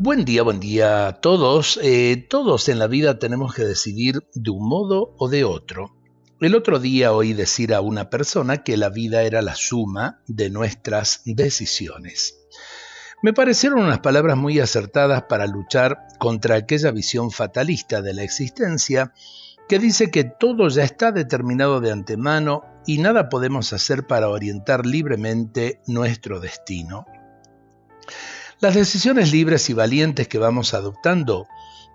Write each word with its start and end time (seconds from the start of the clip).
Buen 0.00 0.24
día, 0.24 0.42
buen 0.42 0.58
día 0.58 1.06
a 1.06 1.12
todos. 1.20 1.78
Eh, 1.80 2.26
todos 2.28 2.68
en 2.68 2.80
la 2.80 2.88
vida 2.88 3.20
tenemos 3.20 3.54
que 3.54 3.64
decidir 3.64 4.26
de 4.34 4.50
un 4.50 4.68
modo 4.68 5.14
o 5.18 5.28
de 5.28 5.44
otro. 5.44 5.94
El 6.40 6.56
otro 6.56 6.80
día 6.80 7.12
oí 7.12 7.32
decir 7.32 7.72
a 7.72 7.80
una 7.80 8.10
persona 8.10 8.64
que 8.64 8.76
la 8.76 8.88
vida 8.88 9.22
era 9.22 9.40
la 9.40 9.54
suma 9.54 10.20
de 10.26 10.50
nuestras 10.50 11.22
decisiones. 11.24 12.36
Me 13.22 13.32
parecieron 13.32 13.84
unas 13.84 14.00
palabras 14.00 14.36
muy 14.36 14.58
acertadas 14.58 15.22
para 15.28 15.46
luchar 15.46 15.96
contra 16.18 16.56
aquella 16.56 16.90
visión 16.90 17.30
fatalista 17.30 18.02
de 18.02 18.14
la 18.14 18.24
existencia 18.24 19.12
que 19.68 19.78
dice 19.78 20.10
que 20.10 20.24
todo 20.24 20.68
ya 20.70 20.82
está 20.82 21.12
determinado 21.12 21.80
de 21.80 21.92
antemano 21.92 22.64
y 22.84 22.98
nada 22.98 23.28
podemos 23.28 23.72
hacer 23.72 24.08
para 24.08 24.28
orientar 24.28 24.86
libremente 24.86 25.80
nuestro 25.86 26.40
destino. 26.40 27.06
Las 28.60 28.74
decisiones 28.74 29.32
libres 29.32 29.68
y 29.70 29.74
valientes 29.74 30.28
que 30.28 30.38
vamos 30.38 30.74
adoptando 30.74 31.46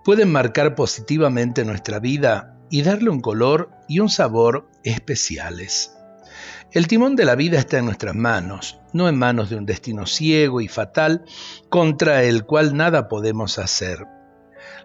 pueden 0.03 0.31
marcar 0.31 0.75
positivamente 0.75 1.65
nuestra 1.65 1.99
vida 1.99 2.57
y 2.69 2.83
darle 2.83 3.09
un 3.09 3.21
color 3.21 3.71
y 3.87 3.99
un 3.99 4.09
sabor 4.09 4.69
especiales. 4.83 5.95
El 6.71 6.87
timón 6.87 7.15
de 7.15 7.25
la 7.25 7.35
vida 7.35 7.57
está 7.57 7.79
en 7.79 7.85
nuestras 7.85 8.15
manos, 8.15 8.79
no 8.93 9.09
en 9.09 9.17
manos 9.17 9.49
de 9.49 9.55
un 9.55 9.65
destino 9.65 10.05
ciego 10.05 10.61
y 10.61 10.67
fatal 10.67 11.25
contra 11.69 12.23
el 12.23 12.45
cual 12.45 12.77
nada 12.77 13.07
podemos 13.07 13.57
hacer. 13.57 14.05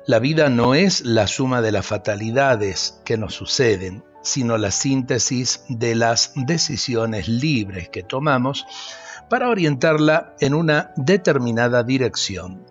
La 0.06 0.18
vida 0.18 0.48
no 0.48 0.74
es 0.74 1.02
la 1.02 1.26
suma 1.26 1.60
de 1.60 1.72
las 1.72 1.86
fatalidades 1.86 3.00
que 3.04 3.18
nos 3.18 3.34
suceden, 3.34 4.02
sino 4.22 4.56
la 4.56 4.70
síntesis 4.70 5.64
de 5.68 5.94
las 5.94 6.32
decisiones 6.34 7.28
libres 7.28 7.90
que 7.90 8.02
tomamos 8.02 8.64
para 9.28 9.48
orientarla 9.48 10.34
en 10.40 10.54
una 10.54 10.92
determinada 10.96 11.82
dirección. 11.82 12.64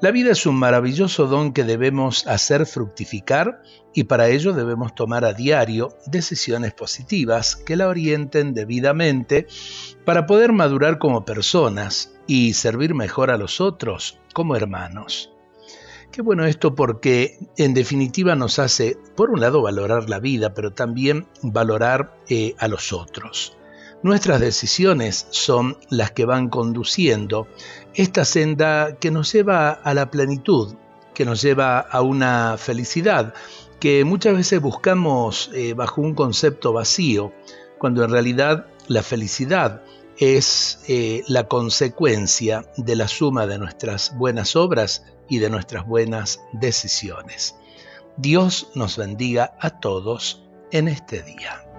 La 0.00 0.10
vida 0.10 0.32
es 0.32 0.46
un 0.46 0.56
maravilloso 0.56 1.26
don 1.26 1.52
que 1.52 1.64
debemos 1.64 2.26
hacer 2.26 2.66
fructificar 2.66 3.62
y 3.92 4.04
para 4.04 4.28
ello 4.28 4.52
debemos 4.52 4.94
tomar 4.94 5.24
a 5.24 5.32
diario 5.32 5.96
decisiones 6.06 6.72
positivas 6.72 7.56
que 7.56 7.76
la 7.76 7.88
orienten 7.88 8.54
debidamente 8.54 9.46
para 10.04 10.26
poder 10.26 10.52
madurar 10.52 10.98
como 10.98 11.24
personas 11.24 12.14
y 12.26 12.54
servir 12.54 12.94
mejor 12.94 13.30
a 13.30 13.36
los 13.36 13.60
otros 13.60 14.18
como 14.32 14.56
hermanos. 14.56 15.32
Qué 16.12 16.22
bueno 16.22 16.44
esto 16.44 16.74
porque 16.74 17.38
en 17.56 17.72
definitiva 17.72 18.34
nos 18.34 18.58
hace, 18.58 18.96
por 19.16 19.30
un 19.30 19.40
lado, 19.40 19.62
valorar 19.62 20.08
la 20.08 20.18
vida, 20.18 20.54
pero 20.54 20.72
también 20.72 21.28
valorar 21.42 22.16
eh, 22.28 22.54
a 22.58 22.66
los 22.66 22.92
otros. 22.92 23.56
Nuestras 24.02 24.40
decisiones 24.40 25.26
son 25.30 25.76
las 25.90 26.10
que 26.10 26.24
van 26.24 26.48
conduciendo 26.48 27.46
esta 27.94 28.24
senda 28.24 28.96
que 28.96 29.10
nos 29.10 29.32
lleva 29.32 29.70
a 29.70 29.92
la 29.92 30.10
plenitud, 30.10 30.74
que 31.12 31.26
nos 31.26 31.42
lleva 31.42 31.80
a 31.80 32.00
una 32.00 32.56
felicidad 32.56 33.34
que 33.80 34.04
muchas 34.04 34.34
veces 34.36 34.60
buscamos 34.60 35.50
eh, 35.54 35.72
bajo 35.72 36.02
un 36.02 36.14
concepto 36.14 36.72
vacío, 36.72 37.32
cuando 37.78 38.04
en 38.04 38.10
realidad 38.10 38.66
la 38.88 39.02
felicidad 39.02 39.82
es 40.18 40.80
eh, 40.86 41.24
la 41.28 41.48
consecuencia 41.48 42.66
de 42.76 42.94
la 42.94 43.08
suma 43.08 43.46
de 43.46 43.58
nuestras 43.58 44.16
buenas 44.16 44.54
obras 44.54 45.04
y 45.30 45.38
de 45.38 45.48
nuestras 45.48 45.86
buenas 45.86 46.40
decisiones. 46.52 47.56
Dios 48.18 48.68
nos 48.74 48.98
bendiga 48.98 49.56
a 49.58 49.80
todos 49.80 50.42
en 50.72 50.88
este 50.88 51.22
día. 51.22 51.69